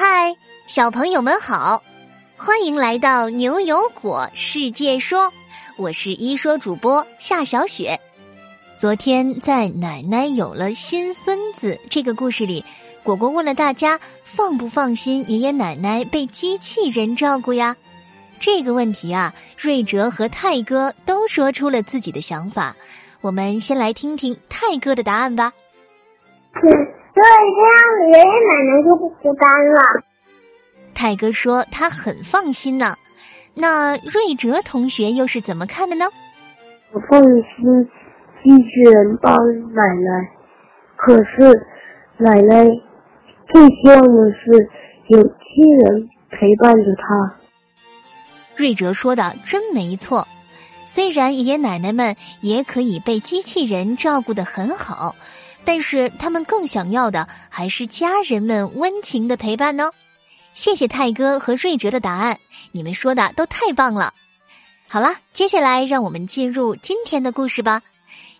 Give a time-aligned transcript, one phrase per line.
[0.00, 0.36] 嗨，
[0.68, 1.82] 小朋友们好，
[2.36, 5.32] 欢迎来到牛油果世界说，
[5.76, 7.98] 我是一说主播夏小雪。
[8.78, 12.64] 昨天在奶奶有了新孙子这个故事里，
[13.02, 17.76] 果果问了大家放不放心爷爷奶奶被机器人照顾呀？
[18.38, 22.76] 这个问题啊，瑞哲和泰哥都说出了自己的想法。
[23.20, 25.52] 我们先来听听泰哥的答案吧。
[27.18, 27.78] 所以这样，
[28.12, 29.82] 爷爷奶奶就不孤单了。
[30.94, 32.94] 泰哥说他很放心呢。
[33.54, 36.04] 那瑞哲同学又是怎么看的呢？
[36.92, 37.84] 我放心
[38.40, 39.34] 机器人帮
[39.74, 40.30] 奶奶，
[40.94, 41.66] 可是
[42.18, 42.64] 奶奶
[43.52, 44.70] 最希望的是
[45.08, 47.34] 有亲人陪伴着她。
[48.56, 50.28] 瑞哲说的真没错。
[50.84, 55.16] 虽然爷爷奶奶们也可以被机器人照顾的很好。
[55.64, 59.90] 但是他们更想要的还是家人们温情的陪伴呢。
[60.54, 62.40] 谢谢泰哥和瑞哲的答案，
[62.72, 64.12] 你们说的都太棒了。
[64.88, 67.82] 好了，接下来让我们进入今天的故事吧。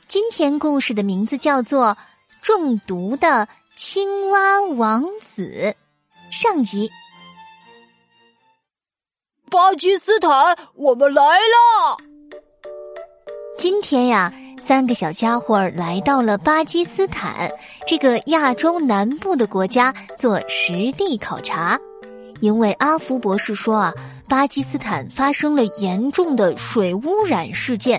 [0.08, 1.88] 今天故事的名字叫做
[2.40, 5.76] 《中毒的青蛙王子》
[6.34, 6.90] 上集。
[9.50, 11.98] 巴基斯坦，我们来了。
[13.58, 14.32] 今天呀。
[14.68, 17.50] 三个小家伙来到了巴基斯坦
[17.86, 21.80] 这个亚洲南部的国家做实地考察，
[22.40, 23.94] 因为阿福博士说啊，
[24.28, 27.98] 巴基斯坦发生了严重的水污染事件，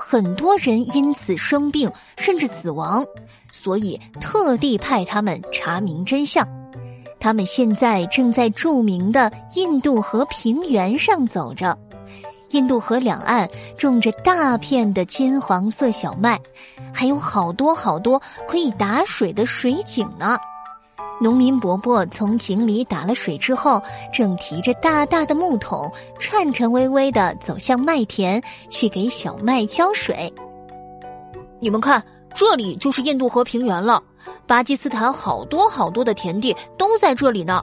[0.00, 3.06] 很多人因此生病甚至死亡，
[3.52, 6.44] 所以特地派他们查明真相。
[7.20, 11.78] 他们现在正在著名的印度河平原上走着。
[12.50, 16.40] 印度河两岸种着大片的金黄色小麦，
[16.92, 20.36] 还有好多好多可以打水的水井呢。
[21.22, 23.80] 农民伯伯从井里打了水之后，
[24.12, 30.32] 正提着大大的木桶，颤颤巍巍的走向麦田去给小麦浇水。
[31.60, 32.02] 你们看，
[32.34, 34.02] 这里就是印度河平原了。
[34.46, 37.62] 巴基斯坦好多好多的田地都在这里呢。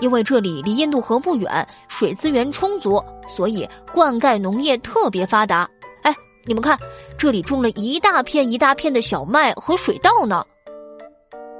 [0.00, 5.68] 因为这里离印度河不远，水资源充足，所以灌溉农业特别发达。
[6.02, 6.14] 哎，
[6.44, 6.78] 你们看，
[7.16, 10.44] 这里种了一大片一大片的小麦和水稻呢。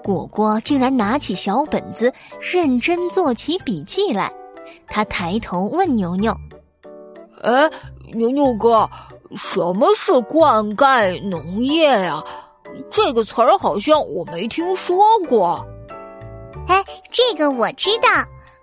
[0.03, 4.33] 果果竟然拿起小本子，认真做起笔记来。
[4.87, 6.37] 他抬头问牛牛
[7.43, 7.71] ：“哎，
[8.13, 8.89] 牛牛哥，
[9.35, 12.23] 什么是灌溉农业呀？
[12.91, 14.97] 这个词儿好像我没听说
[15.29, 15.65] 过。”
[16.69, 18.09] 哎，这个我知道，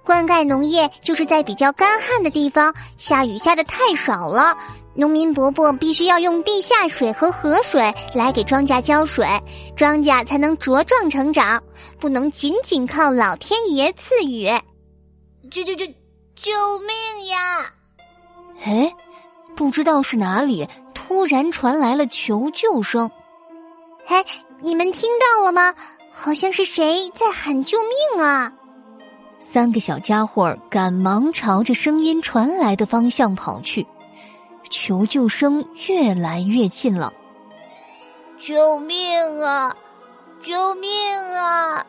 [0.06, 4.58] 灌溉农业就是在比较干旱的地方，下雨下的太少了，
[4.94, 9.26] 农民伯伯必须要用地下水和河水来给庄稼浇水，
[9.76, 11.64] 庄稼才能茁壮成长，
[12.00, 14.50] 不能仅仅靠老天爷赐予。
[15.50, 15.86] 救救救！
[16.36, 17.72] 救命呀！
[18.66, 18.94] 哎，
[19.56, 23.10] 不知道是哪里突然传来了求救声。
[24.08, 24.26] 哎，
[24.62, 25.74] 你们听到了吗？
[26.14, 28.54] 好像是谁在喊救命啊！
[29.40, 33.86] 三个小家伙赶忙朝着声音传来的方向跑去，
[34.70, 37.12] 求救声越来越近了。
[38.38, 39.76] 救命啊！
[40.42, 40.90] 救命
[41.36, 41.86] 啊！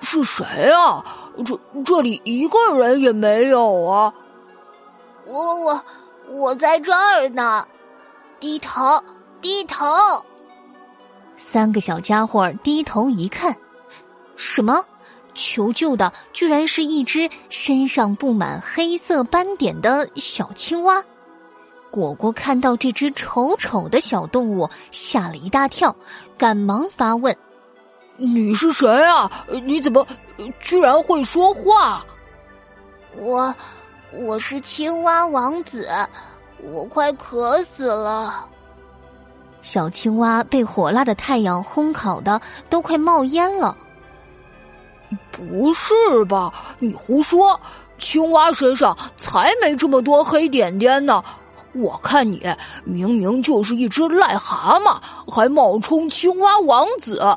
[0.00, 1.04] 是谁啊？
[1.44, 4.12] 这这里一个人也没有啊！
[5.26, 5.84] 我我
[6.28, 7.66] 我在这儿呢，
[8.38, 8.80] 低头
[9.40, 9.84] 低头。
[11.40, 13.56] 三个小家伙低头一看，
[14.36, 14.84] 什么？
[15.32, 21.02] 求救的居然是一只身上布满黑色斑点的小青蛙。
[21.90, 25.94] 果果看到这只丑丑的小动物，吓了一大跳，
[26.36, 27.34] 赶忙发问
[28.18, 29.46] ：“你是谁啊？
[29.64, 30.06] 你怎么
[30.60, 32.04] 居然会说话
[33.16, 33.52] ？”“我，
[34.12, 35.88] 我是青蛙王子，
[36.62, 38.46] 我快渴死了。”
[39.62, 43.76] 小青蛙被火辣的太阳烘烤的都快冒烟了。
[45.30, 45.92] 不是
[46.28, 46.52] 吧？
[46.78, 47.58] 你胡说！
[47.98, 51.22] 青蛙身上才没这么多黑点点呢。
[51.74, 52.42] 我看你
[52.84, 54.98] 明明就是一只癞蛤蟆，
[55.30, 57.36] 还冒充青蛙王子。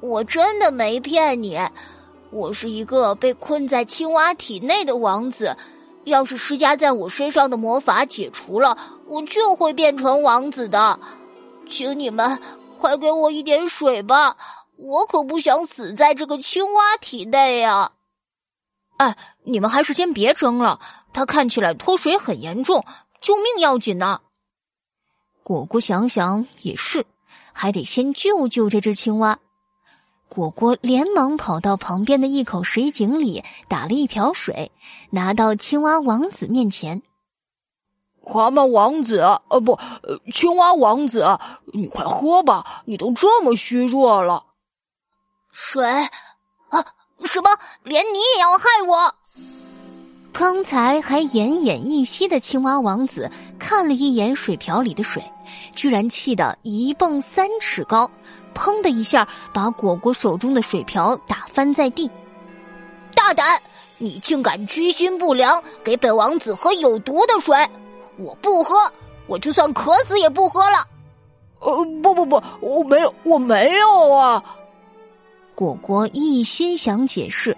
[0.00, 1.60] 我真的没骗你，
[2.30, 5.54] 我是一个被困在青蛙体内的王子。
[6.04, 8.76] 要是施加在我身上的魔法解除了，
[9.06, 10.98] 我就会变成王子的。
[11.68, 12.40] 请你们
[12.78, 14.36] 快给我一点水吧，
[14.76, 17.92] 我可不想死在这个青蛙体内呀！
[18.96, 20.80] 哎，你们还是先别争了，
[21.12, 22.84] 他看起来脱水很严重，
[23.20, 24.20] 救命要紧呢。
[25.42, 27.06] 果果想想也是，
[27.52, 29.38] 还得先救救这只青蛙。
[30.30, 34.70] 果果连忙跑到旁边的一口水井里打了一瓢水，
[35.10, 37.02] 拿到青蛙王子面前。
[38.22, 39.18] 蛤蟆王子，
[39.48, 39.76] 呃，不，
[40.32, 41.26] 青蛙王子，
[41.72, 44.44] 你快喝吧，你都这么虚弱了。
[45.50, 45.84] 水，
[46.68, 46.84] 啊，
[47.24, 47.50] 什么？
[47.82, 49.14] 连你也要害我？
[50.32, 53.28] 刚才还奄奄一息的青蛙王子
[53.58, 55.24] 看了一眼水瓢里的水，
[55.74, 58.08] 居然气得一蹦三尺高。
[58.54, 62.10] 砰的一下，把果果手中的水瓢打翻在地。
[63.14, 63.60] 大胆！
[64.02, 67.54] 你竟敢居心不良，给本王子喝有毒的水！
[68.16, 68.74] 我不喝，
[69.26, 70.78] 我就算渴死也不喝了。
[71.58, 74.42] 呃，不不不，我没有，我没有啊！
[75.54, 77.54] 果果一心想解释，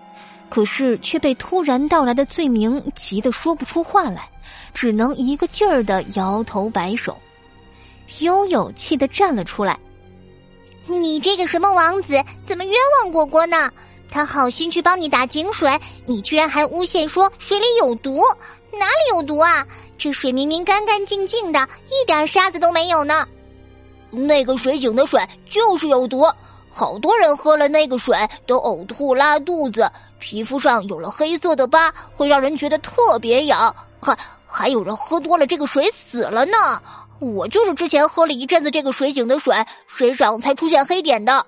[0.48, 4.28] 可是却被突然到来的罪名急得说不出话来，
[4.74, 7.16] 只能一个劲儿的摇头摆手。
[8.18, 9.78] 悠悠气得站了出来。
[10.86, 13.70] 你这个什么王子，怎么冤枉果果呢？
[14.10, 18.22] 他好心去帮你打井水，你居然还诬陷说水里有毒？
[18.72, 19.66] 哪里有毒啊？
[19.96, 23.26] 这水明明干干净净的，一点沙子都没有呢。
[24.10, 26.26] 那个水井的水就是有毒，
[26.70, 33.74] 好多人喝了那个水都呕吐、拉肚子，皮肤上有了黑色的疤，会让人觉得特别痒。
[34.00, 36.82] 还还有人喝多了这个水死了呢。
[37.22, 39.54] 我就是之前喝了一阵子这个水井的水，
[39.86, 41.46] 身上才出现黑点的。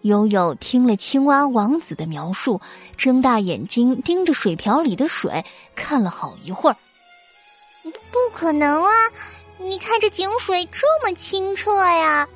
[0.00, 2.58] 悠悠听了青蛙王子的描述，
[2.96, 6.76] 睁大眼睛盯着水瓢里的水看了好一会儿。
[7.82, 8.90] 不可能啊！
[9.58, 12.26] 你看这井水这么清澈呀！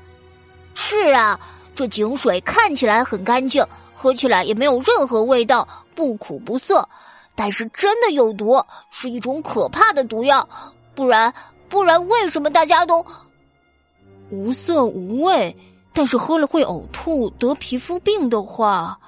[0.74, 1.40] 是啊，
[1.74, 6.86] 这井水看起来很干净，喝起来也没有任何味道，不苦不涩。
[7.34, 10.46] 但是真的有毒，是一种可怕的毒药，
[10.94, 11.32] 不然。
[11.68, 13.04] 不然，为什么大家都
[14.30, 15.56] 无色无味？
[15.92, 18.98] 但是喝了会呕吐、得皮肤病的话，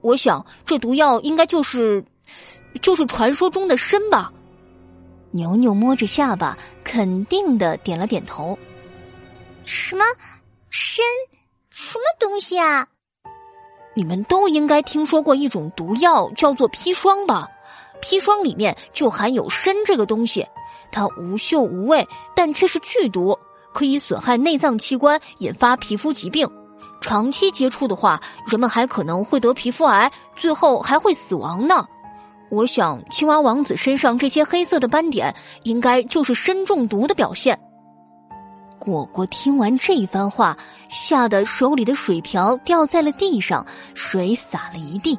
[0.00, 2.04] 我想这毒药应该就是
[2.80, 4.32] 就是传说中的参吧。
[5.30, 8.58] 牛牛摸着下巴，肯定的点了点头。
[9.64, 10.04] 什么
[10.70, 11.04] 参？
[11.70, 12.88] 什么东西啊？
[13.94, 17.48] 你们都应该听说过一种毒药，叫做砒霜吧？
[18.02, 20.44] 砒霜里面就含有参这个东西。
[20.92, 22.06] 它无嗅无味，
[22.36, 23.36] 但却是剧毒，
[23.72, 26.48] 可以损害内脏器官，引发皮肤疾病。
[27.00, 31.84] 长期接触的话，人们还可能会得皮肤癌，最后还会死亡呢。
[32.48, 37.58] 我想，青蛙王子身上这些黑色的斑点，应该就是砷中毒的表现。
[38.78, 40.56] 果果听完这一番话，
[40.88, 45.18] 吓得手里的水瓢掉在了地上，水洒了一地。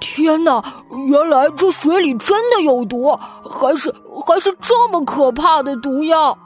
[0.00, 0.62] 天哪！
[1.08, 3.12] 原来这水里真的有毒，
[3.44, 3.92] 还是
[4.24, 6.36] 还是这么可怕的毒药。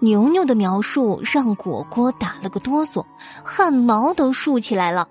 [0.00, 3.04] 牛牛的描述让果果打了个哆嗦，
[3.44, 5.08] 汗毛都竖起来了。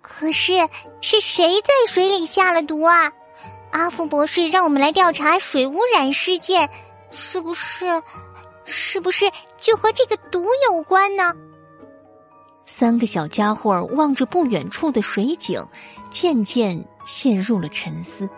[0.00, 0.52] 可是
[1.00, 3.10] 是谁在水里下了毒啊？
[3.72, 6.68] 阿福博士让我们来调查水污染事件，
[7.10, 7.86] 是不是？
[8.64, 9.24] 是不是
[9.56, 11.34] 就和这个毒有关呢？
[12.64, 15.64] 三个小家伙望着不远处的水井。
[16.12, 18.28] 渐渐陷入了沉思。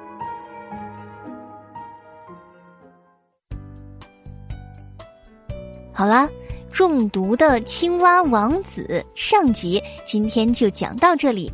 [5.92, 6.28] 好啦，
[6.72, 11.52] 中毒的青蛙王子上集今天就讲到这里。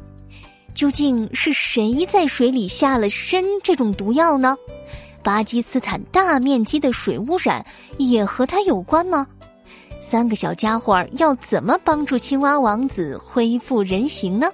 [0.74, 4.56] 究竟是谁在水里下了砷这种毒药呢？
[5.22, 7.64] 巴基斯坦大面积的水污染
[7.96, 9.26] 也和他有关吗？
[10.00, 14.50] 三个小家伙要怎么帮助青蛙王子恢复人形呢？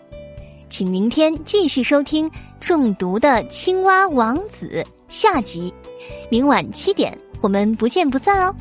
[0.69, 2.29] 请明天继续收听
[2.61, 5.73] 《中毒的青蛙王子》下集，
[6.31, 8.55] 明晚七点，我们不见不散哦。